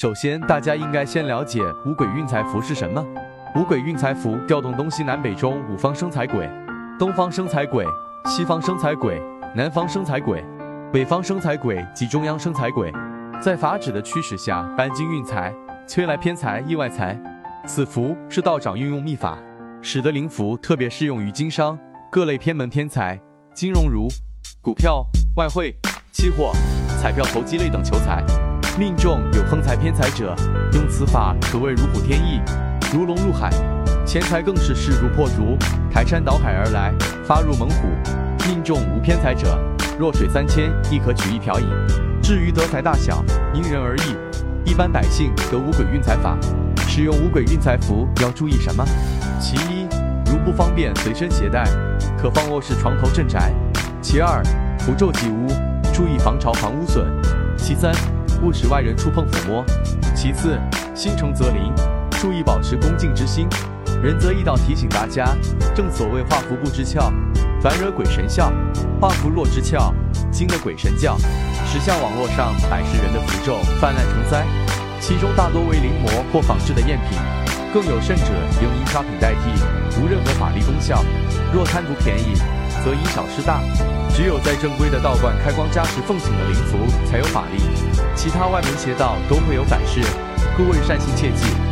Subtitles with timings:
[0.00, 3.04] 首先，大家应该先了解五鬼运财符是什么。
[3.54, 6.48] 五鬼运财符调动东西南北中五方生财鬼，
[6.98, 7.84] 东方生财鬼，
[8.24, 9.20] 西方生财鬼，
[9.54, 10.42] 南方生财鬼，
[10.90, 12.90] 北方生财鬼及中央生财鬼，
[13.42, 15.54] 在法旨的驱使下搬金运财，
[15.86, 17.20] 催来偏财意外财。
[17.66, 19.36] 此符是道长运用秘法，
[19.82, 21.78] 使得灵符特别适用于经商
[22.10, 23.20] 各类偏门偏财，
[23.52, 24.08] 金融如
[24.62, 25.04] 股票、
[25.36, 25.76] 外汇、
[26.10, 26.52] 期货、
[27.02, 28.24] 彩票、投机类等求财。
[28.78, 30.34] 命中有横财偏财者，
[30.72, 32.40] 用此法可谓如虎添翼，
[32.92, 33.50] 如龙入海；
[34.06, 35.58] 钱财更是势如破竹，
[35.90, 37.88] 排山倒海而来，发入猛虎。
[38.48, 39.58] 命中无偏财者，
[39.98, 41.66] 弱水三千亦可取一瓢饮。
[42.22, 43.22] 至于得财大小，
[43.52, 44.16] 因人而异。
[44.64, 46.38] 一般百姓得五鬼运财法，
[46.88, 48.84] 使用五鬼运财符要注意什么？
[49.40, 49.86] 其一，
[50.30, 51.64] 如不方便随身携带，
[52.16, 53.52] 可放卧室床头镇宅。
[54.00, 54.42] 其二，
[54.78, 55.48] 符咒及屋，
[55.92, 57.06] 注意防潮防污损。
[57.58, 57.92] 其三。
[58.42, 59.64] 勿使外人触碰抚摸。
[60.14, 60.58] 其次，
[60.94, 61.72] 心诚则灵，
[62.12, 63.48] 注意保持恭敬之心。
[64.02, 65.26] 仁则义道提醒大家，
[65.74, 67.12] 正所谓画符不知窍，
[67.60, 68.50] 反惹鬼神笑；
[69.00, 69.92] 画符若知窍，
[70.30, 71.18] 惊得鬼神叫。
[71.66, 74.46] 时下网络上百十人的符咒泛滥成灾，
[75.00, 77.18] 其中大多为临摹或仿制的赝品，
[77.72, 78.24] 更有甚者
[78.62, 81.04] 用印刷品代替，无任何法力功效。
[81.52, 82.34] 若贪图便宜，
[82.84, 83.60] 则以小失大。
[84.12, 87.62] 只有在正规的道观开光加持奉请的灵符才有法力，
[88.14, 90.00] 其他外门邪道都会有反噬，
[90.58, 91.69] 各位善心切记。